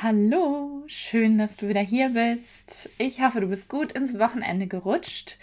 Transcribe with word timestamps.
Hallo, 0.00 0.84
schön, 0.86 1.38
dass 1.38 1.56
du 1.56 1.66
wieder 1.68 1.80
hier 1.80 2.10
bist. 2.10 2.88
Ich 2.98 3.20
hoffe, 3.20 3.40
du 3.40 3.48
bist 3.48 3.68
gut 3.68 3.90
ins 3.90 4.16
Wochenende 4.16 4.68
gerutscht. 4.68 5.38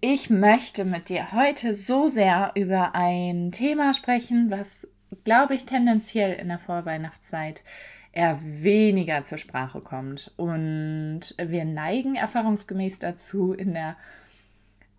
Ich 0.00 0.28
möchte 0.28 0.84
mit 0.84 1.08
dir 1.08 1.30
heute 1.30 1.72
so 1.72 2.08
sehr 2.08 2.50
über 2.56 2.96
ein 2.96 3.52
Thema 3.52 3.94
sprechen, 3.94 4.50
was, 4.50 4.88
glaube 5.22 5.54
ich, 5.54 5.66
tendenziell 5.66 6.32
in 6.32 6.48
der 6.48 6.58
Vorweihnachtszeit 6.58 7.62
eher 8.10 8.40
weniger 8.42 9.22
zur 9.22 9.38
Sprache 9.38 9.78
kommt. 9.78 10.32
Und 10.36 11.20
wir 11.40 11.64
neigen 11.64 12.16
erfahrungsgemäß 12.16 12.98
dazu, 12.98 13.52
in 13.52 13.72
der 13.72 13.96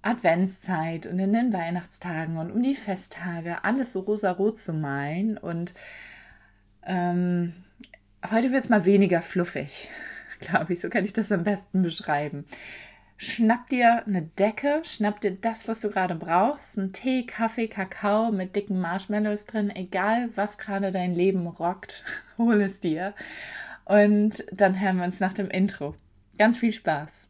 Adventszeit 0.02 1.08
und 1.08 1.20
in 1.20 1.34
den 1.34 1.52
Weihnachtstagen 1.52 2.38
und 2.38 2.52
um 2.52 2.64
die 2.64 2.76
Festtage 2.76 3.66
alles 3.66 3.92
so 3.92 4.00
rosarot 4.00 4.58
zu 4.58 4.72
malen 4.72 5.38
und 5.38 5.74
ähm, 6.86 7.52
Heute 8.32 8.52
wird 8.52 8.64
es 8.64 8.70
mal 8.70 8.86
weniger 8.86 9.22
fluffig, 9.22 9.90
glaube 10.40 10.74
ich. 10.74 10.80
So 10.80 10.90
kann 10.90 11.06
ich 11.06 11.14
das 11.14 11.32
am 11.32 11.44
besten 11.44 11.82
beschreiben. 11.82 12.46
Schnapp 13.18 13.70
dir 13.70 14.06
eine 14.06 14.24
Decke, 14.24 14.82
schnapp 14.84 15.22
dir 15.22 15.32
das, 15.32 15.68
was 15.68 15.80
du 15.80 15.90
gerade 15.90 16.16
brauchst. 16.16 16.78
Ein 16.78 16.92
Tee, 16.92 17.26
Kaffee, 17.26 17.68
Kakao 17.68 18.32
mit 18.32 18.56
dicken 18.56 18.80
Marshmallows 18.80 19.46
drin. 19.46 19.70
Egal, 19.74 20.30
was 20.36 20.58
gerade 20.58 20.92
dein 20.92 21.14
Leben 21.14 21.48
rockt, 21.48 22.04
hol 22.38 22.62
es 22.62 22.80
dir. 22.80 23.14
Und 23.86 24.44
dann 24.52 24.80
hören 24.80 24.98
wir 24.98 25.06
uns 25.06 25.20
nach 25.20 25.34
dem 25.34 25.50
Intro. 25.50 25.96
Ganz 26.38 26.58
viel 26.58 26.74
Spaß. 26.74 27.30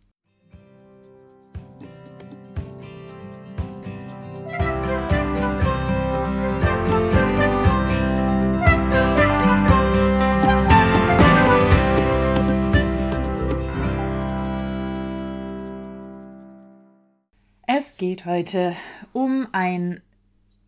Es 17.95 17.99
geht 17.99 18.25
heute 18.25 18.75
um 19.13 19.47
ein 19.53 20.01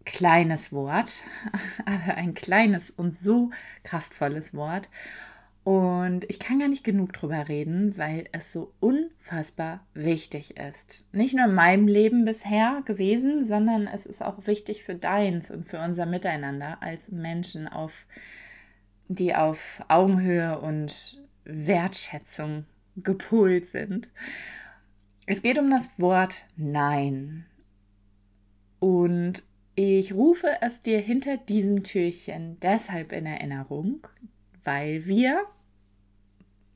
kleines 0.06 0.72
Wort, 0.72 1.26
aber 1.86 2.16
ein 2.16 2.34
kleines 2.34 2.90
und 2.90 3.14
so 3.14 3.50
kraftvolles 3.84 4.54
Wort. 4.54 4.88
Und 5.66 6.24
ich 6.30 6.40
kann 6.40 6.60
gar 6.60 6.70
nicht 6.70 6.86
genug 6.86 7.12
drüber 7.12 7.50
reden, 7.50 7.98
weil 7.98 8.30
es 8.32 8.54
so 8.54 8.72
unfassbar 8.80 9.86
wichtig 9.94 10.56
ist. 10.56 11.06
Nicht 11.12 11.36
nur 11.36 11.48
in 11.48 11.54
meinem 11.54 11.90
Leben 11.90 12.24
bisher 12.24 12.82
gewesen, 12.86 13.44
sondern 13.44 13.88
es 13.88 14.06
ist 14.06 14.24
auch 14.24 14.48
wichtig 14.48 14.86
für 14.86 14.96
deins 14.96 15.52
und 15.52 15.66
für 15.66 15.82
unser 15.82 16.06
Miteinander 16.06 16.82
als 16.82 17.10
Menschen, 17.10 17.68
auf, 17.68 18.06
die 19.10 19.36
auf 19.36 19.84
Augenhöhe 19.90 20.60
und 20.60 21.22
Wertschätzung 21.44 22.64
gepolt 22.96 23.66
sind. 23.66 24.10
Es 25.30 25.42
geht 25.42 25.60
um 25.60 25.70
das 25.70 26.00
Wort 26.00 26.46
Nein. 26.56 27.46
Und 28.80 29.44
ich 29.76 30.14
rufe 30.14 30.48
es 30.62 30.82
dir 30.82 31.00
hinter 31.00 31.36
diesem 31.36 31.84
Türchen 31.84 32.58
deshalb 32.62 33.12
in 33.12 33.26
Erinnerung, 33.26 34.08
weil 34.64 35.06
wir, 35.06 35.44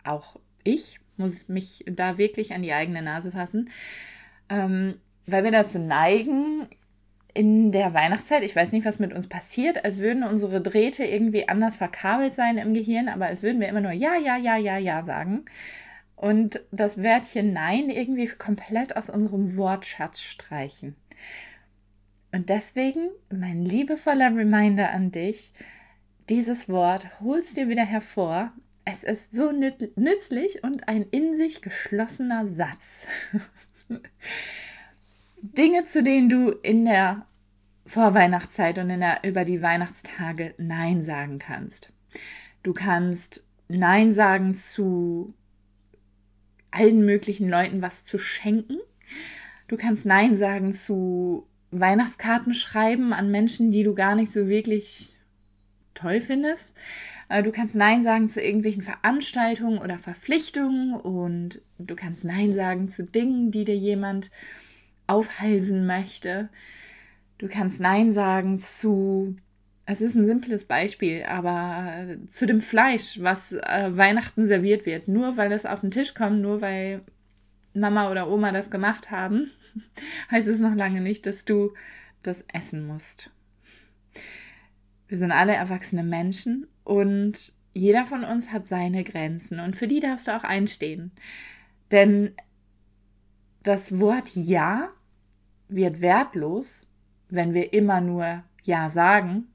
auch 0.04 0.36
ich, 0.66 1.00
muss 1.16 1.48
mich 1.48 1.86
da 1.88 2.18
wirklich 2.18 2.54
an 2.54 2.62
die 2.62 2.74
eigene 2.74 3.02
Nase 3.02 3.32
fassen, 3.32 3.70
ähm, 4.50 4.96
weil 5.26 5.46
wir 5.46 5.52
dazu 5.52 5.80
neigen, 5.80 6.68
in 7.34 7.72
der 7.72 7.94
Weihnachtszeit, 7.94 8.44
ich 8.44 8.54
weiß 8.54 8.74
nicht, 8.74 8.86
was 8.86 9.00
mit 9.00 9.14
uns 9.14 9.30
passiert, 9.30 9.86
als 9.86 10.00
würden 10.00 10.24
unsere 10.24 10.60
Drähte 10.60 11.06
irgendwie 11.06 11.48
anders 11.48 11.78
verkabelt 11.78 12.34
sein 12.34 12.58
im 12.58 12.74
Gehirn, 12.74 13.08
aber 13.08 13.28
als 13.28 13.44
würden 13.44 13.62
wir 13.62 13.70
immer 13.70 13.80
nur 13.80 13.94
Ja, 13.94 14.18
ja, 14.18 14.36
ja, 14.36 14.58
ja, 14.58 14.78
ja 14.78 15.06
sagen 15.06 15.46
und 16.22 16.62
das 16.72 17.02
Wörtchen 17.02 17.52
Nein 17.52 17.90
irgendwie 17.90 18.28
komplett 18.28 18.96
aus 18.96 19.10
unserem 19.10 19.58
Wortschatz 19.58 20.22
streichen. 20.22 20.96
Und 22.32 22.50
deswegen 22.50 23.10
mein 23.32 23.66
liebevoller 23.66 24.28
Reminder 24.28 24.92
an 24.92 25.12
dich, 25.12 25.52
dieses 26.30 26.70
Wort 26.70 27.20
holst 27.22 27.58
dir 27.58 27.70
wieder 27.70 27.84
hervor. 27.84 28.54
Es 28.86 29.04
ist 29.04 29.34
so 29.36 29.52
nützlich 29.52 30.64
und 30.64 30.88
ein 30.88 31.08
in 31.10 31.36
sich 31.36 31.64
geschlossener 31.64 32.46
Satz. 32.46 33.08
Dinge, 35.42 35.88
zu 35.88 36.04
denen 36.04 36.30
du 36.30 36.52
in 36.52 36.86
der 36.86 37.26
Vorweihnachtszeit 37.88 38.78
und 38.78 38.92
in 38.92 39.00
der, 39.00 39.24
über 39.24 39.44
die 39.44 39.64
Weihnachtstage 39.64 40.54
Nein 40.60 41.04
sagen 41.04 41.40
kannst. 41.40 41.92
Du 42.62 42.74
kannst 42.74 43.48
Nein 43.68 44.14
sagen 44.14 44.54
zu 44.54 45.34
allen 46.72 47.06
möglichen 47.06 47.50
Leuten 47.50 47.82
was 47.82 48.04
zu 48.04 48.18
schenken. 48.18 48.78
Du 49.68 49.78
kannst 49.78 50.06
Nein 50.06 50.36
sagen 50.36 50.74
zu 50.74 51.48
Weihnachtskarten 51.72 52.54
schreiben 52.54 53.14
an 53.14 53.32
Menschen, 53.32 53.72
die 53.72 53.84
du 53.84 53.94
gar 53.94 54.16
nicht 54.16 54.32
so 54.32 54.48
wirklich 54.48 55.14
toll 55.94 56.22
findest. 56.22 56.76
Äh, 57.30 57.44
du 57.44 57.52
kannst 57.52 57.76
Nein 57.76 58.04
sagen 58.04 58.28
zu 58.28 58.42
irgendwelchen 58.42 58.82
Veranstaltungen 58.82 59.80
oder 59.80 59.98
Verpflichtungen 59.98 60.94
und 60.96 61.62
du 61.78 61.96
kannst 61.96 62.26
Nein 62.26 62.54
sagen 62.54 62.90
zu 62.90 63.04
Dingen, 63.04 63.52
die 63.52 63.64
dir 63.64 63.78
jemand 63.78 64.32
aufhalsen 65.08 65.86
möchte. 65.86 66.50
Du 67.38 67.48
kannst 67.48 67.80
Nein 67.80 68.12
sagen 68.12 68.60
zu 68.60 69.36
es 69.92 70.00
ist 70.00 70.16
ein 70.16 70.26
simples 70.26 70.64
Beispiel, 70.64 71.24
aber 71.24 72.16
zu 72.30 72.46
dem 72.46 72.62
Fleisch, 72.62 73.20
was 73.22 73.52
äh, 73.52 73.90
Weihnachten 73.92 74.48
serviert 74.48 74.86
wird, 74.86 75.10
nur 75.10 75.36
weil 75.36 75.52
es 75.52 75.66
auf 75.66 75.82
den 75.82 75.92
Tisch 75.92 76.14
kommt, 76.14 76.42
nur 76.42 76.62
weil 76.62 77.02
Mama 77.74 78.10
oder 78.10 78.30
Oma 78.30 78.54
das 78.54 78.70
gemacht 78.70 79.12
haben, 79.12 79.52
heißt 80.32 80.48
es 80.48 80.62
noch 80.62 80.76
lange 80.76 81.02
nicht, 81.02 81.26
dass 81.26 81.44
du 81.44 81.74
das 82.24 82.46
essen 82.54 82.88
musst. 82.88 83.32
Wir 85.10 85.18
sind 85.18 85.34
alle 85.34 85.54
erwachsene 85.54 86.04
Menschen 86.04 86.68
und 86.86 87.54
jeder 87.74 88.06
von 88.06 88.24
uns 88.24 88.50
hat 88.54 88.70
seine 88.70 89.04
Grenzen 89.04 89.60
und 89.60 89.76
für 89.76 89.88
die 89.88 90.00
darfst 90.00 90.30
du 90.30 90.36
auch 90.36 90.46
einstehen. 90.46 91.12
Denn 91.92 92.32
das 93.64 94.00
Wort 94.00 94.30
Ja 94.36 94.90
wird 95.68 96.00
wertlos, 96.00 96.88
wenn 97.28 97.54
wir 97.54 97.74
immer 97.74 98.00
nur 98.00 98.44
Ja 98.64 98.90
sagen 98.90 99.51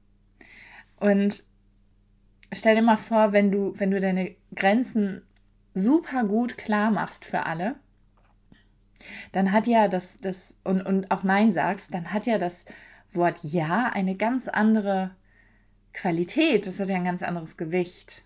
und 0.99 1.43
stell 2.51 2.75
dir 2.75 2.81
mal 2.81 2.97
vor, 2.97 3.33
wenn 3.33 3.51
du, 3.51 3.73
wenn 3.79 3.91
du 3.91 3.99
deine 3.99 4.35
Grenzen 4.55 5.21
super 5.73 6.23
gut 6.23 6.57
klar 6.57 6.91
machst 6.91 7.25
für 7.25 7.45
alle, 7.45 7.75
dann 9.31 9.51
hat 9.51 9.67
ja 9.67 9.87
das, 9.87 10.17
das 10.17 10.55
und, 10.63 10.81
und 10.81 11.11
auch 11.11 11.23
Nein 11.23 11.51
sagst, 11.51 11.93
dann 11.93 12.13
hat 12.13 12.25
ja 12.25 12.37
das 12.37 12.65
Wort 13.11 13.37
Ja 13.43 13.91
eine 13.93 14.15
ganz 14.15 14.47
andere 14.47 15.11
Qualität, 15.93 16.67
das 16.67 16.79
hat 16.79 16.89
ja 16.89 16.95
ein 16.95 17.05
ganz 17.05 17.21
anderes 17.21 17.57
Gewicht. 17.57 18.23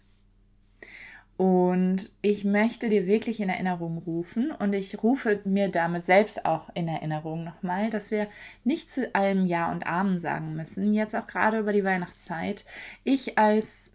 Und 1.41 2.11
ich 2.21 2.45
möchte 2.45 2.87
dir 2.87 3.07
wirklich 3.07 3.39
in 3.39 3.49
Erinnerung 3.49 3.97
rufen 3.97 4.51
und 4.51 4.75
ich 4.75 5.01
rufe 5.01 5.39
mir 5.43 5.69
damit 5.69 6.05
selbst 6.05 6.45
auch 6.45 6.69
in 6.75 6.87
Erinnerung 6.87 7.43
nochmal, 7.43 7.89
dass 7.89 8.11
wir 8.11 8.27
nicht 8.63 8.91
zu 8.91 9.15
allem 9.15 9.47
Ja 9.47 9.71
und 9.71 9.87
Amen 9.87 10.19
sagen 10.19 10.53
müssen, 10.53 10.93
jetzt 10.93 11.15
auch 11.15 11.25
gerade 11.25 11.57
über 11.57 11.73
die 11.73 11.83
Weihnachtszeit. 11.83 12.63
Ich 13.03 13.39
als 13.39 13.89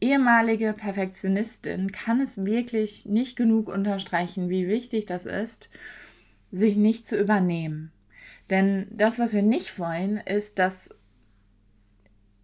ehemalige 0.00 0.74
Perfektionistin 0.74 1.90
kann 1.90 2.20
es 2.20 2.44
wirklich 2.44 3.04
nicht 3.04 3.34
genug 3.34 3.66
unterstreichen, 3.66 4.48
wie 4.48 4.68
wichtig 4.68 5.06
das 5.06 5.26
ist, 5.26 5.70
sich 6.52 6.76
nicht 6.76 7.08
zu 7.08 7.18
übernehmen. 7.18 7.90
Denn 8.48 8.86
das, 8.92 9.18
was 9.18 9.34
wir 9.34 9.42
nicht 9.42 9.80
wollen, 9.80 10.18
ist, 10.18 10.60
dass 10.60 10.90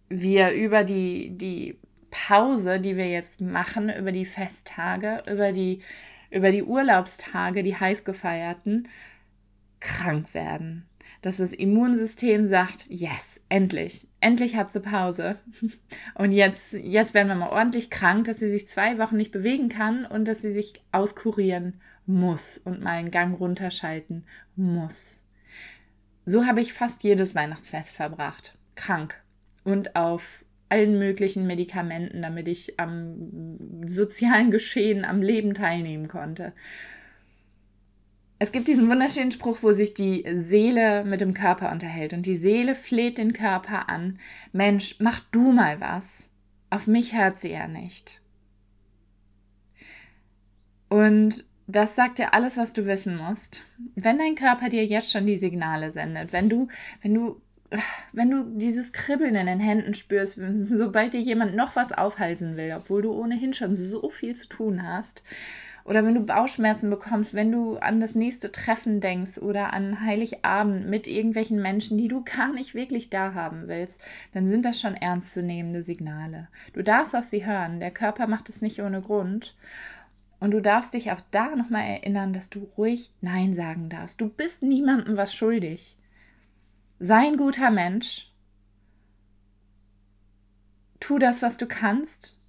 wir 0.09 0.51
über 0.51 0.83
die, 0.83 1.29
die 1.37 1.77
Pause, 2.13 2.79
die 2.79 2.95
wir 2.95 3.09
jetzt 3.09 3.41
machen 3.41 3.89
über 3.89 4.11
die 4.11 4.25
Festtage, 4.25 5.23
über 5.27 5.51
die, 5.51 5.79
über 6.29 6.51
die 6.51 6.61
Urlaubstage, 6.61 7.63
die 7.63 7.75
heiß 7.75 8.03
gefeierten, 8.03 8.87
krank 9.79 10.33
werden. 10.35 10.85
Dass 11.23 11.37
das 11.37 11.53
Immunsystem 11.53 12.45
sagt, 12.45 12.85
yes, 12.87 13.41
endlich, 13.49 14.07
endlich 14.19 14.55
hat 14.55 14.71
sie 14.71 14.79
Pause. 14.79 15.37
Und 16.13 16.33
jetzt, 16.33 16.73
jetzt 16.73 17.15
werden 17.15 17.29
wir 17.29 17.35
mal 17.35 17.49
ordentlich 17.49 17.89
krank, 17.89 18.25
dass 18.25 18.37
sie 18.37 18.49
sich 18.49 18.69
zwei 18.69 18.99
Wochen 18.99 19.17
nicht 19.17 19.31
bewegen 19.31 19.69
kann 19.69 20.05
und 20.05 20.27
dass 20.27 20.41
sie 20.41 20.51
sich 20.51 20.73
auskurieren 20.91 21.81
muss 22.05 22.59
und 22.59 22.81
mal 22.81 22.91
einen 22.91 23.11
Gang 23.11 23.39
runterschalten 23.39 24.25
muss. 24.55 25.23
So 26.25 26.45
habe 26.45 26.61
ich 26.61 26.73
fast 26.73 27.03
jedes 27.03 27.33
Weihnachtsfest 27.33 27.95
verbracht. 27.95 28.55
Krank. 28.75 29.15
Und 29.63 29.95
auf 29.95 30.45
allen 30.73 30.97
möglichen 30.97 31.45
Medikamenten, 31.45 32.23
damit 32.23 32.47
ich 32.47 32.79
am 32.79 33.59
sozialen 33.85 34.49
Geschehen, 34.49 35.05
am 35.05 35.21
Leben 35.21 35.53
teilnehmen 35.53 36.07
konnte. 36.07 36.51
Es 38.39 38.51
gibt 38.51 38.67
diesen 38.67 38.89
wunderschönen 38.89 39.31
Spruch, 39.31 39.59
wo 39.61 39.71
sich 39.71 39.93
die 39.93 40.25
Seele 40.33 41.05
mit 41.05 41.21
dem 41.21 41.35
Körper 41.35 41.71
unterhält 41.71 42.13
und 42.13 42.25
die 42.25 42.33
Seele 42.33 42.73
fleht 42.73 43.19
den 43.19 43.33
Körper 43.33 43.87
an. 43.87 44.17
Mensch, 44.51 44.95
mach 44.97 45.19
du 45.31 45.51
mal 45.51 45.79
was. 45.79 46.31
Auf 46.71 46.87
mich 46.87 47.15
hört 47.15 47.39
sie 47.39 47.51
ja 47.51 47.67
nicht. 47.67 48.19
Und 50.89 51.45
das 51.67 51.95
sagt 51.95 52.17
dir 52.17 52.33
alles, 52.33 52.57
was 52.57 52.73
du 52.73 52.87
wissen 52.87 53.15
musst. 53.15 53.63
Wenn 53.93 54.17
dein 54.17 54.33
Körper 54.33 54.69
dir 54.69 54.83
jetzt 54.83 55.11
schon 55.11 55.27
die 55.27 55.35
Signale 55.35 55.91
sendet, 55.91 56.33
wenn 56.33 56.49
du, 56.49 56.67
wenn 57.03 57.13
du, 57.13 57.42
wenn 58.11 58.29
du 58.29 58.43
dieses 58.57 58.91
Kribbeln 58.91 59.35
in 59.35 59.47
den 59.47 59.59
Händen 59.59 59.93
spürst, 59.93 60.39
sobald 60.51 61.13
dir 61.13 61.21
jemand 61.21 61.55
noch 61.55 61.75
was 61.75 61.91
aufhalsen 61.91 62.57
will, 62.57 62.73
obwohl 62.75 63.01
du 63.01 63.11
ohnehin 63.11 63.53
schon 63.53 63.75
so 63.75 64.09
viel 64.09 64.35
zu 64.35 64.47
tun 64.47 64.87
hast, 64.87 65.23
oder 65.85 66.05
wenn 66.05 66.15
du 66.15 66.21
Bauchschmerzen 66.21 66.89
bekommst, 66.89 67.33
wenn 67.33 67.51
du 67.51 67.77
an 67.77 67.99
das 67.99 68.15
nächste 68.15 68.51
Treffen 68.51 69.01
denkst 69.01 69.37
oder 69.37 69.73
an 69.73 69.99
Heiligabend 69.99 70.87
mit 70.87 71.07
irgendwelchen 71.07 71.61
Menschen, 71.61 71.97
die 71.97 72.07
du 72.07 72.23
gar 72.23 72.53
nicht 72.53 72.73
wirklich 72.73 73.09
da 73.09 73.33
haben 73.33 73.67
willst, 73.67 73.99
dann 74.33 74.47
sind 74.47 74.63
das 74.63 74.79
schon 74.79 74.95
ernstzunehmende 74.95 75.83
Signale. 75.83 76.47
Du 76.71 76.83
darfst 76.83 77.15
auf 77.15 77.25
sie 77.25 77.45
hören. 77.45 77.81
Der 77.81 77.91
Körper 77.91 78.27
macht 78.27 78.47
es 78.47 78.61
nicht 78.61 78.81
ohne 78.81 79.01
Grund. 79.01 79.55
Und 80.39 80.51
du 80.51 80.61
darfst 80.61 80.93
dich 80.93 81.11
auch 81.11 81.21
da 81.31 81.55
nochmal 81.55 81.83
erinnern, 81.83 82.33
dass 82.33 82.49
du 82.49 82.67
ruhig 82.77 83.11
Nein 83.21 83.53
sagen 83.53 83.89
darfst. 83.89 84.21
Du 84.21 84.29
bist 84.29 84.61
niemandem 84.61 85.17
was 85.17 85.33
schuldig. 85.33 85.97
Sei 86.99 87.27
ein 87.27 87.37
guter 87.37 87.71
Mensch. 87.71 88.31
Tu 90.99 91.19
das, 91.19 91.41
was 91.41 91.57
du 91.57 91.67
kannst. 91.67 92.39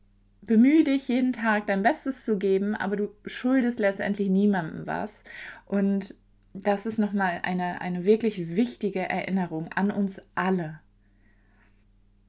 Bemühe 0.43 0.85
dich 0.85 1.09
jeden 1.09 1.33
Tag 1.33 1.67
dein 1.67 1.83
Bestes 1.83 2.25
zu 2.25 2.39
geben, 2.39 2.75
aber 2.75 2.97
du 2.97 3.09
schuldest 3.25 3.79
letztendlich 3.79 4.29
niemandem 4.29 4.87
was. 4.87 5.23
Und 5.67 6.15
das 6.53 6.87
ist 6.87 6.99
nochmal 6.99 7.41
eine, 7.43 7.81
eine 7.81 8.05
wirklich 8.05 8.55
wichtige 8.55 9.09
Erinnerung 9.09 9.73
an 9.73 9.91
uns 9.91 10.21
alle. 10.35 10.81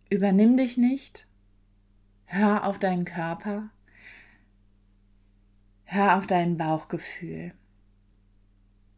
Übernimm 0.10 0.58
dich 0.58 0.78
nicht. 0.78 1.28
Hör 2.26 2.66
auf 2.66 2.80
deinen 2.80 3.06
Körper. 3.06 3.70
Hör 5.84 6.18
auf 6.18 6.26
dein 6.26 6.58
Bauchgefühl. 6.58 7.54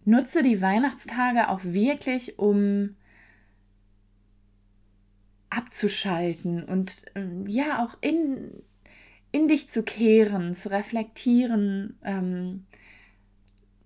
Nutze 0.06 0.44
die 0.44 0.62
Weihnachtstage 0.62 1.50
auch 1.50 1.64
wirklich, 1.64 2.40
um 2.40 2.96
abzuschalten 5.57 6.63
und 6.63 7.06
ähm, 7.15 7.48
ja 7.48 7.83
auch 7.83 7.98
in, 8.01 8.63
in 9.31 9.48
dich 9.48 9.69
zu 9.69 9.81
kehren, 9.81 10.54
zu 10.54 10.69
reflektieren, 10.69 11.98
ähm, 12.04 12.65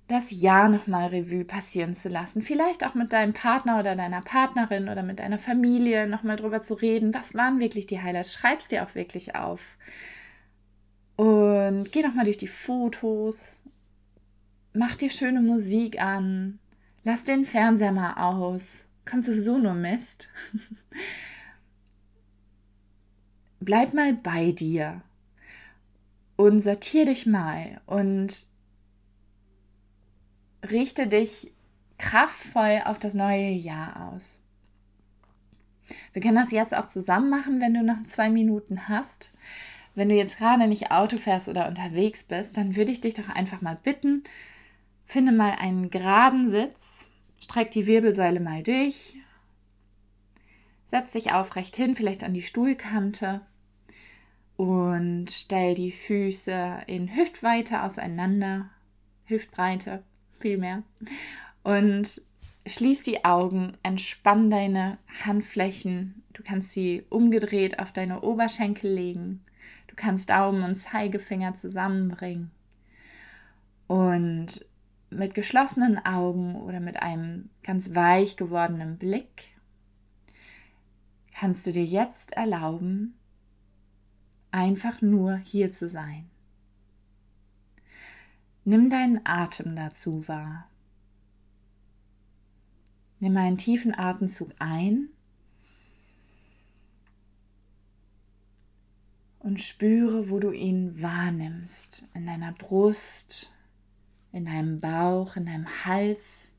das 0.07 0.31
Jahr 0.31 0.67
nochmal 0.67 1.07
Revue 1.07 1.45
passieren 1.45 1.95
zu 1.95 2.09
lassen. 2.09 2.41
Vielleicht 2.41 2.85
auch 2.85 2.95
mit 2.95 3.13
deinem 3.13 3.31
Partner 3.31 3.79
oder 3.79 3.95
deiner 3.95 4.21
Partnerin 4.21 4.89
oder 4.89 5.03
mit 5.03 5.19
deiner 5.19 5.37
Familie 5.37 6.05
nochmal 6.05 6.35
drüber 6.35 6.59
zu 6.59 6.73
reden. 6.73 7.13
Was 7.13 7.33
waren 7.33 7.61
wirklich 7.61 7.87
die 7.87 8.01
Highlights? 8.01 8.33
Schreib's 8.33 8.67
dir 8.67 8.83
auch 8.83 8.93
wirklich 8.93 9.35
auf. 9.35 9.77
Und 11.15 11.91
geh 11.93 12.01
nochmal 12.01 12.25
durch 12.25 12.37
die 12.37 12.47
Fotos. 12.47 13.63
Mach 14.73 14.95
dir 14.95 15.09
schöne 15.09 15.41
Musik 15.41 16.01
an. 16.01 16.59
Lass 17.05 17.23
den 17.23 17.45
Fernseher 17.45 17.93
mal 17.93 18.15
aus. 18.15 18.85
Kommt 19.09 19.23
sowieso 19.23 19.57
nur 19.57 19.73
Mist. 19.73 20.27
Bleib 23.61 23.93
mal 23.93 24.13
bei 24.13 24.51
dir 24.51 25.01
und 26.35 26.59
sortier 26.59 27.05
dich 27.05 27.25
mal 27.25 27.79
und 27.85 28.47
richte 30.69 31.07
dich 31.07 31.53
kraftvoll 31.97 32.81
auf 32.85 32.99
das 32.99 33.13
neue 33.13 33.51
Jahr 33.51 34.11
aus. 34.11 34.41
Wir 36.13 36.21
können 36.21 36.35
das 36.35 36.51
jetzt 36.51 36.75
auch 36.75 36.87
zusammen 36.87 37.29
machen, 37.29 37.61
wenn 37.61 37.73
du 37.73 37.83
noch 37.83 38.03
zwei 38.03 38.29
Minuten 38.29 38.89
hast 38.89 39.31
wenn 39.95 40.09
du 40.09 40.15
jetzt 40.15 40.37
gerade 40.37 40.67
nicht 40.67 40.91
Auto 40.91 41.17
fährst 41.17 41.49
oder 41.49 41.67
unterwegs 41.67 42.23
bist, 42.23 42.57
dann 42.57 42.75
würde 42.75 42.91
ich 42.91 43.01
dich 43.01 43.13
doch 43.13 43.29
einfach 43.29 43.61
mal 43.61 43.77
bitten, 43.83 44.23
finde 45.05 45.31
mal 45.31 45.51
einen 45.51 45.89
geraden 45.89 46.49
Sitz, 46.49 47.07
streck 47.41 47.71
die 47.71 47.87
Wirbelsäule 47.87 48.39
mal 48.39 48.63
durch, 48.63 49.15
setz 50.85 51.11
dich 51.11 51.33
aufrecht 51.33 51.75
hin, 51.75 51.95
vielleicht 51.95 52.23
an 52.23 52.33
die 52.33 52.41
Stuhlkante 52.41 53.41
und 54.61 55.31
stell 55.31 55.73
die 55.73 55.89
Füße 55.89 56.81
in 56.85 57.15
Hüftweite 57.15 57.81
auseinander, 57.81 58.69
Hüftbreite 59.25 60.03
vielmehr 60.39 60.83
und 61.63 62.21
schließ 62.67 63.01
die 63.01 63.25
Augen, 63.25 63.75
entspann 63.81 64.51
deine 64.51 64.99
Handflächen, 65.25 66.21
du 66.33 66.43
kannst 66.43 66.73
sie 66.73 67.03
umgedreht 67.09 67.79
auf 67.79 67.91
deine 67.91 68.21
Oberschenkel 68.21 68.93
legen. 68.93 69.43
Du 69.87 69.95
kannst 69.95 70.29
Daumen 70.29 70.61
und 70.61 70.75
Zeigefinger 70.75 71.55
zusammenbringen. 71.55 72.51
Und 73.87 74.63
mit 75.09 75.33
geschlossenen 75.33 76.05
Augen 76.05 76.55
oder 76.55 76.79
mit 76.79 77.01
einem 77.01 77.49
ganz 77.63 77.95
weich 77.95 78.37
gewordenen 78.37 78.99
Blick 78.99 79.55
kannst 81.33 81.65
du 81.65 81.71
dir 81.71 81.83
jetzt 81.83 82.33
erlauben, 82.33 83.15
einfach 84.51 85.01
nur 85.01 85.37
hier 85.37 85.73
zu 85.73 85.89
sein. 85.89 86.29
Nimm 88.63 88.89
deinen 88.89 89.25
Atem 89.25 89.75
dazu 89.75 90.27
wahr. 90.27 90.67
Nimm 93.19 93.37
einen 93.37 93.57
tiefen 93.57 93.97
Atemzug 93.97 94.51
ein 94.59 95.09
und 99.39 99.59
spüre, 99.59 100.29
wo 100.29 100.39
du 100.39 100.51
ihn 100.51 101.01
wahrnimmst. 101.01 102.07
In 102.13 102.25
deiner 102.25 102.51
Brust, 102.51 103.51
in 104.31 104.45
deinem 104.45 104.79
Bauch, 104.79 105.35
in 105.35 105.45
deinem 105.45 105.85
Hals. 105.85 106.51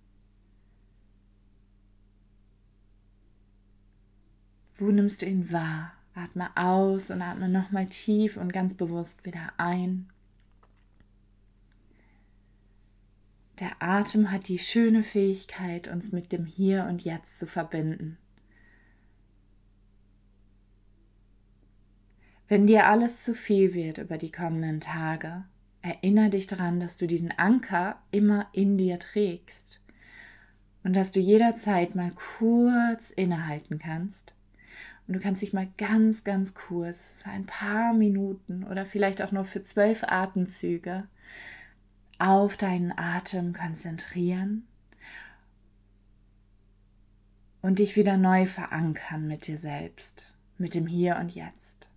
Wo 4.76 4.86
nimmst 4.86 5.22
du 5.22 5.26
ihn 5.26 5.52
wahr? 5.52 5.92
Atme 6.14 6.50
aus 6.56 7.10
und 7.10 7.22
atme 7.22 7.48
nochmal 7.48 7.86
tief 7.86 8.36
und 8.36 8.52
ganz 8.52 8.74
bewusst 8.74 9.24
wieder 9.24 9.52
ein. 9.56 10.08
Der 13.60 13.80
Atem 13.80 14.30
hat 14.30 14.48
die 14.48 14.58
schöne 14.58 15.02
Fähigkeit, 15.02 15.88
uns 15.88 16.12
mit 16.12 16.32
dem 16.32 16.44
Hier 16.44 16.86
und 16.86 17.04
Jetzt 17.04 17.38
zu 17.38 17.46
verbinden. 17.46 18.18
Wenn 22.48 22.66
dir 22.66 22.86
alles 22.86 23.22
zu 23.22 23.34
viel 23.34 23.72
wird 23.72 23.98
über 23.98 24.18
die 24.18 24.32
kommenden 24.32 24.80
Tage, 24.80 25.44
erinnere 25.80 26.30
dich 26.30 26.46
daran, 26.46 26.80
dass 26.80 26.96
du 26.96 27.06
diesen 27.06 27.30
Anker 27.30 28.02
immer 28.10 28.48
in 28.52 28.76
dir 28.76 28.98
trägst 28.98 29.80
und 30.84 30.94
dass 30.94 31.12
du 31.12 31.20
jederzeit 31.20 31.94
mal 31.94 32.10
kurz 32.10 33.10
innehalten 33.10 33.78
kannst. 33.78 34.34
Und 35.12 35.16
du 35.16 35.24
kannst 35.24 35.42
dich 35.42 35.52
mal 35.52 35.68
ganz, 35.76 36.24
ganz 36.24 36.54
kurz 36.54 37.18
für 37.22 37.28
ein 37.28 37.44
paar 37.44 37.92
Minuten 37.92 38.64
oder 38.64 38.86
vielleicht 38.86 39.20
auch 39.20 39.30
nur 39.30 39.44
für 39.44 39.60
zwölf 39.60 40.04
Atemzüge 40.04 41.06
auf 42.18 42.56
deinen 42.56 42.96
Atem 42.96 43.52
konzentrieren 43.52 44.66
und 47.60 47.78
dich 47.78 47.94
wieder 47.94 48.16
neu 48.16 48.46
verankern 48.46 49.28
mit 49.28 49.46
dir 49.46 49.58
selbst, 49.58 50.32
mit 50.56 50.74
dem 50.74 50.86
Hier 50.86 51.16
und 51.16 51.34
Jetzt. 51.34 51.90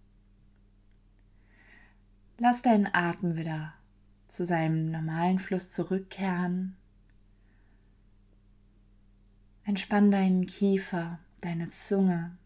Lass 2.38 2.62
deinen 2.62 2.94
Atem 2.94 3.38
wieder 3.38 3.76
zu 4.28 4.44
seinem 4.44 4.92
normalen 4.92 5.40
Fluss 5.40 5.72
zurückkehren. 5.72 6.76
Entspann 9.64 10.12
deinen 10.12 10.46
Kiefer, 10.46 11.20
deine 11.40 11.70
Zunge, 11.70 12.38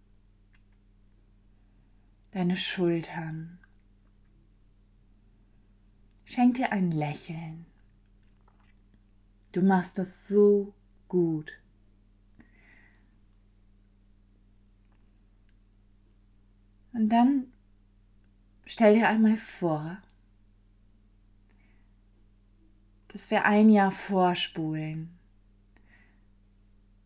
deine 2.32 2.56
Schultern. 2.56 3.60
Schenk 6.26 6.56
dir 6.56 6.72
ein 6.72 6.92
Lächeln. 6.92 7.66
Du 9.52 9.62
machst 9.62 9.98
das 9.98 10.28
so 10.28 10.74
gut. 11.08 11.52
Und 16.94 17.10
dann 17.10 17.52
Stell 18.72 18.94
dir 18.94 19.08
einmal 19.08 19.36
vor, 19.36 19.98
dass 23.08 23.32
wir 23.32 23.46
ein 23.46 23.72
Jahr 23.72 23.90
vorspulen. 23.90 25.18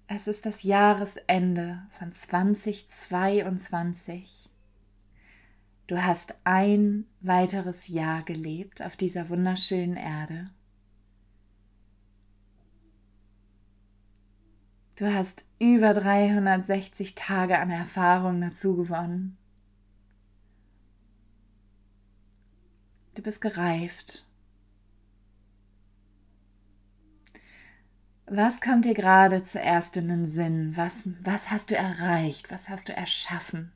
Es 0.08 0.27
ist 0.27 0.46
das 0.46 0.63
Jahresende 0.63 1.88
von 1.98 2.12
2022. 2.12 4.50
Du 5.93 6.03
hast 6.03 6.33
ein 6.43 7.05
weiteres 7.21 7.88
Jahr 7.88 8.23
gelebt 8.23 8.81
auf 8.81 8.97
dieser 8.97 9.29
wunderschönen 9.29 9.95
Erde. 9.95 10.50
Du 14.95 15.05
hast 15.13 15.45
über 15.59 15.93
360 15.93 17.13
Tage 17.13 17.59
an 17.59 17.69
Erfahrung 17.69 18.41
dazu 18.41 18.75
gewonnen. 18.75 19.38
Du 23.13 23.21
bist 23.21 23.39
gereift. 23.39 24.25
Was 28.25 28.62
kommt 28.62 28.85
dir 28.85 28.95
gerade 28.95 29.43
zuerst 29.43 29.95
in 29.95 30.07
den 30.07 30.27
Sinn? 30.27 30.75
Was, 30.75 31.07
was 31.21 31.51
hast 31.51 31.69
du 31.69 31.75
erreicht? 31.75 32.50
Was 32.50 32.67
hast 32.67 32.89
du 32.89 32.93
erschaffen? 32.93 33.71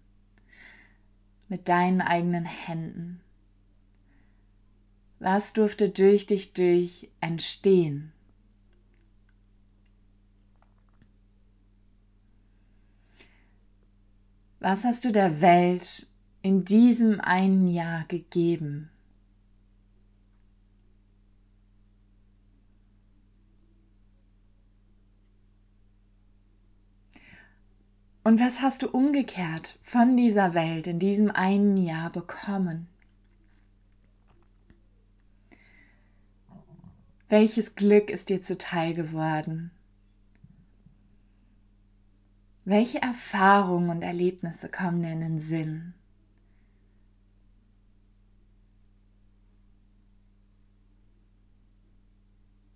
Mit 1.50 1.70
deinen 1.70 2.02
eigenen 2.02 2.46
Händen. 2.46 3.22
Was 5.20 5.54
durfte 5.54 5.90
durch 5.90 6.26
dich 6.26 6.54
durch 6.54 7.10
entstehen? 7.22 8.12
Was 14.60 14.84
hast 14.84 15.06
du 15.06 15.12
der 15.12 15.42
Welt 15.42 16.08
in 16.42 16.66
diesem 16.66 17.22
einen 17.22 17.68
Jahr 17.68 18.06
gegeben? 18.06 18.90
Und 28.28 28.42
was 28.42 28.60
hast 28.60 28.82
du 28.82 28.90
umgekehrt 28.90 29.80
von 29.82 30.18
dieser 30.18 30.54
Welt 30.54 30.86
in 30.86 31.00
diesem 31.00 31.32
einen 31.32 31.78
Jahr 31.78 32.10
bekommen? 32.10 32.90
Welches 37.30 37.76
Glück 37.76 38.10
ist 38.10 38.28
dir 38.28 38.42
zuteil 38.42 38.94
geworden? 38.94 39.72
Welche 42.66 43.02
Erfahrungen 43.02 43.92
und 43.92 44.02
Erlebnisse 44.02 44.68
kommen 44.68 45.04
dir 45.04 45.14
in 45.14 45.22
den 45.22 45.40
Sinn? 45.40 45.94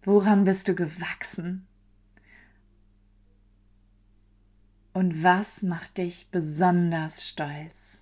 Woran 0.03 0.46
bist 0.46 0.70
du 0.70 0.75
gewachsen? 0.75 1.67
Und 4.93 5.24
was 5.24 5.62
macht 5.62 5.98
dich 5.98 6.27
besonders 6.31 7.27
stolz? 7.27 8.01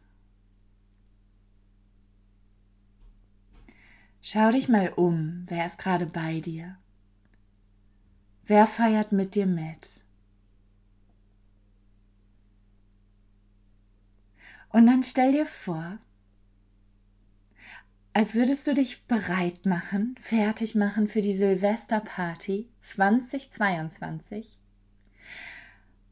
Schau 4.21 4.51
dich 4.51 4.69
mal 4.69 4.89
um, 4.95 5.43
wer 5.47 5.65
ist 5.65 5.77
gerade 5.77 6.05
bei 6.05 6.39
dir? 6.39 6.77
Wer 8.45 8.67
feiert 8.67 9.11
mit 9.11 9.35
dir 9.35 9.45
mit? 9.45 10.03
Und 14.69 14.87
dann 14.87 15.03
stell 15.03 15.31
dir 15.31 15.45
vor, 15.45 15.99
als 18.13 18.35
würdest 18.35 18.67
du 18.67 18.73
dich 18.73 19.05
bereit 19.05 19.65
machen, 19.65 20.15
fertig 20.19 20.75
machen 20.75 21.07
für 21.07 21.21
die 21.21 21.35
Silvesterparty 21.35 22.67
2022. 22.81 24.57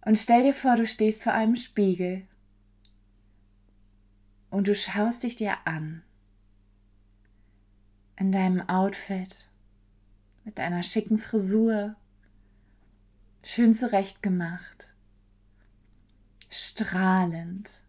Und 0.08 0.18
stell 0.18 0.44
dir 0.44 0.54
vor, 0.54 0.78
du 0.78 0.88
stehst 0.88 1.22
vor 1.22 1.34
einem 1.34 1.58
Spiegel 1.58 2.26
und 4.50 4.70
du 4.70 4.74
schaust 4.74 5.24
dich 5.24 5.36
dir 5.36 5.58
an. 5.66 6.02
In 8.16 8.32
deinem 8.32 8.62
Outfit, 8.70 9.50
mit 10.46 10.60
deiner 10.60 10.82
schicken 10.82 11.18
Frisur, 11.18 11.98
schön 13.44 13.74
zurechtgemacht, 13.74 14.96
strahlend 16.50 17.82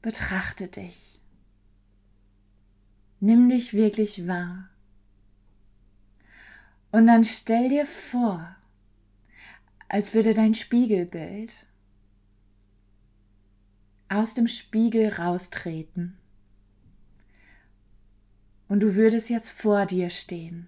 Betrachte 0.00 0.68
dich. 0.68 1.20
Nimm 3.20 3.50
dich 3.50 3.74
wirklich 3.74 4.26
wahr. 4.26 4.70
Und 6.98 7.06
dann 7.06 7.24
stell 7.24 7.68
dir 7.68 7.86
vor, 7.86 8.56
als 9.88 10.14
würde 10.14 10.34
dein 10.34 10.54
Spiegelbild 10.54 11.54
aus 14.08 14.34
dem 14.34 14.48
Spiegel 14.48 15.08
raustreten. 15.08 16.18
Und 18.66 18.80
du 18.80 18.96
würdest 18.96 19.30
jetzt 19.30 19.50
vor 19.50 19.86
dir 19.86 20.10
stehen. 20.10 20.66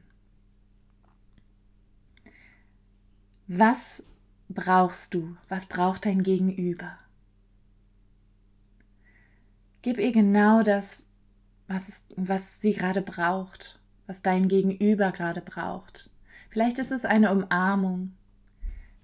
Was 3.49 4.01
brauchst 4.49 5.15
du? 5.15 5.37
Was 5.49 5.67
braucht 5.67 6.07
dein 6.07 6.23
Gegenüber? 6.23 6.97
Gib 9.83 9.99
ihr 9.99 10.13
genau 10.13 10.63
das, 10.63 11.03
was, 11.67 11.89
es, 11.89 12.03
was 12.15 12.61
sie 12.61 12.73
gerade 12.73 13.03
braucht, 13.03 13.81
was 14.07 14.23
dein 14.23 14.47
Gegenüber 14.47 15.11
gerade 15.11 15.41
braucht. 15.41 16.10
Vielleicht 16.51 16.79
ist 16.79 16.91
es 16.91 17.05
eine 17.05 17.31
Umarmung. 17.31 18.13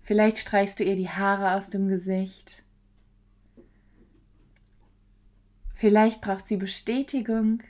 Vielleicht 0.03 0.38
streichst 0.38 0.79
du 0.81 0.85
ihr 0.85 0.97
die 0.97 1.09
Haare 1.09 1.55
aus 1.55 1.69
dem 1.69 1.88
Gesicht. 1.88 2.62
Vielleicht 5.75 6.21
braucht 6.21 6.47
sie 6.49 6.57
Bestätigung. 6.57 7.62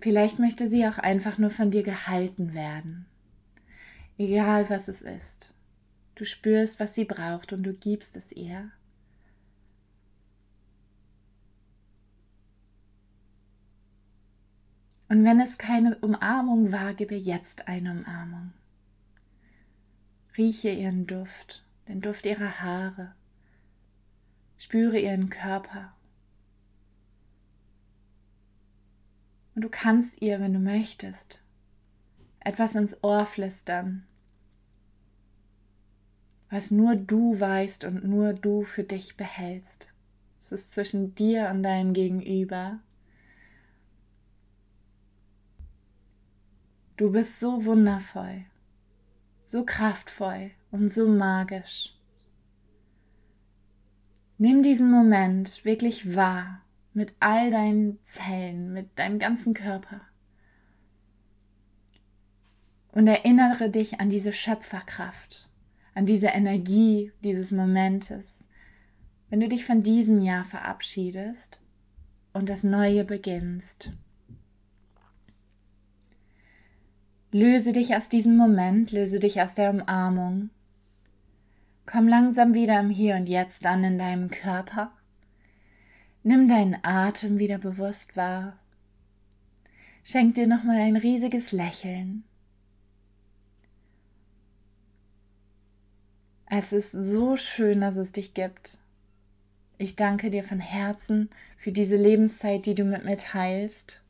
Vielleicht 0.00 0.38
möchte 0.38 0.68
sie 0.68 0.86
auch 0.86 0.98
einfach 0.98 1.38
nur 1.38 1.50
von 1.50 1.70
dir 1.70 1.82
gehalten 1.82 2.54
werden. 2.54 3.06
Egal 4.18 4.68
was 4.68 4.88
es 4.88 5.00
ist. 5.02 5.52
Du 6.14 6.24
spürst, 6.24 6.80
was 6.80 6.94
sie 6.94 7.04
braucht 7.04 7.52
und 7.52 7.62
du 7.62 7.72
gibst 7.72 8.16
es 8.16 8.32
ihr. 8.32 8.70
Und 15.08 15.24
wenn 15.24 15.40
es 15.40 15.58
keine 15.58 15.96
Umarmung 15.98 16.72
war, 16.72 16.94
ihr 17.12 17.20
jetzt 17.20 17.68
eine 17.68 17.92
Umarmung. 17.92 18.52
Rieche 20.36 20.70
ihren 20.70 21.06
Duft, 21.06 21.64
den 21.88 22.00
Duft 22.00 22.26
ihrer 22.26 22.60
Haare. 22.60 23.14
Spüre 24.58 24.98
ihren 24.98 25.30
Körper. 25.30 25.92
Und 29.54 29.62
du 29.62 29.68
kannst 29.70 30.20
ihr, 30.20 30.40
wenn 30.40 30.52
du 30.52 30.58
möchtest, 30.58 31.40
etwas 32.40 32.74
ins 32.74 33.02
Ohr 33.02 33.24
flüstern, 33.24 34.04
was 36.50 36.70
nur 36.70 36.94
du 36.94 37.40
weißt 37.40 37.84
und 37.84 38.04
nur 38.04 38.34
du 38.34 38.64
für 38.64 38.84
dich 38.84 39.16
behältst. 39.16 39.92
Es 40.42 40.52
ist 40.52 40.72
zwischen 40.72 41.14
dir 41.14 41.48
und 41.48 41.62
deinem 41.62 41.92
Gegenüber. 41.92 42.78
Du 46.96 47.12
bist 47.12 47.40
so 47.40 47.66
wundervoll, 47.66 48.46
so 49.44 49.66
kraftvoll 49.66 50.52
und 50.70 50.90
so 50.90 51.06
magisch. 51.06 51.94
Nimm 54.38 54.62
diesen 54.62 54.90
Moment 54.90 55.66
wirklich 55.66 56.14
wahr 56.16 56.62
mit 56.94 57.14
all 57.20 57.50
deinen 57.50 57.98
Zellen, 58.06 58.72
mit 58.72 58.98
deinem 58.98 59.18
ganzen 59.18 59.52
Körper. 59.52 60.00
Und 62.92 63.06
erinnere 63.08 63.68
dich 63.68 64.00
an 64.00 64.08
diese 64.08 64.32
Schöpferkraft, 64.32 65.50
an 65.94 66.06
diese 66.06 66.28
Energie 66.28 67.12
dieses 67.22 67.50
Momentes, 67.50 68.26
wenn 69.28 69.40
du 69.40 69.48
dich 69.48 69.66
von 69.66 69.82
diesem 69.82 70.22
Jahr 70.22 70.44
verabschiedest 70.44 71.60
und 72.32 72.48
das 72.48 72.62
Neue 72.62 73.04
beginnst. 73.04 73.92
Löse 77.32 77.72
dich 77.72 77.94
aus 77.94 78.08
diesem 78.08 78.36
Moment, 78.36 78.92
löse 78.92 79.18
dich 79.18 79.40
aus 79.42 79.54
der 79.54 79.70
Umarmung. 79.70 80.50
Komm 81.84 82.08
langsam 82.08 82.54
wieder 82.54 82.78
im 82.80 82.90
Hier 82.90 83.16
und 83.16 83.28
Jetzt 83.28 83.66
an 83.66 83.84
in 83.84 83.98
deinem 83.98 84.30
Körper. 84.30 84.92
Nimm 86.22 86.48
deinen 86.48 86.76
Atem 86.82 87.38
wieder 87.38 87.58
bewusst 87.58 88.16
wahr. 88.16 88.58
Schenk 90.02 90.34
dir 90.36 90.46
nochmal 90.46 90.80
ein 90.80 90.96
riesiges 90.96 91.52
Lächeln. 91.52 92.24
Es 96.46 96.72
ist 96.72 96.92
so 96.92 97.36
schön, 97.36 97.80
dass 97.80 97.96
es 97.96 98.12
dich 98.12 98.34
gibt. 98.34 98.78
Ich 99.78 99.96
danke 99.96 100.30
dir 100.30 100.44
von 100.44 100.60
Herzen 100.60 101.28
für 101.58 101.72
diese 101.72 101.96
Lebenszeit, 101.96 102.66
die 102.66 102.74
du 102.74 102.84
mit 102.84 103.04
mir 103.04 103.16
teilst. 103.16 104.00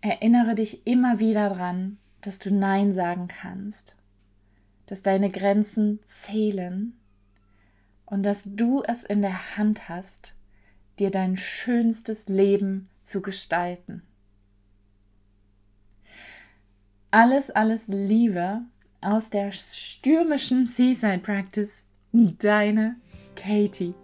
Erinnere 0.00 0.54
dich 0.54 0.86
immer 0.86 1.18
wieder 1.18 1.48
daran, 1.48 1.98
dass 2.20 2.38
du 2.38 2.52
Nein 2.52 2.92
sagen 2.92 3.28
kannst, 3.28 3.96
dass 4.86 5.02
deine 5.02 5.30
Grenzen 5.30 6.00
zählen 6.06 6.94
und 8.06 8.22
dass 8.22 8.44
du 8.44 8.82
es 8.82 9.02
in 9.04 9.22
der 9.22 9.56
Hand 9.56 9.88
hast, 9.88 10.34
dir 10.98 11.10
dein 11.10 11.36
schönstes 11.36 12.28
Leben 12.28 12.88
zu 13.02 13.22
gestalten. 13.22 14.02
Alles, 17.10 17.50
alles 17.50 17.88
Liebe 17.88 18.62
aus 19.00 19.30
der 19.30 19.52
stürmischen 19.52 20.66
Seaside 20.66 21.18
Practice, 21.18 21.84
deine 22.12 22.96
Katie. 23.36 23.94